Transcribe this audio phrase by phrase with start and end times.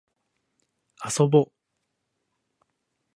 [1.05, 1.51] 遊ぼう